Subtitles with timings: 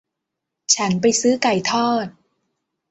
[0.75, 2.07] ฉันไปซื้อไก่ทอด